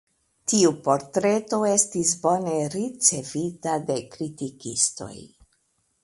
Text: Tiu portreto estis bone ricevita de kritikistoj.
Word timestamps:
Tiu 0.51 0.69
portreto 0.85 1.59
estis 1.71 2.13
bone 2.23 2.55
ricevita 2.75 3.75
de 3.89 3.97
kritikistoj. 4.15 5.13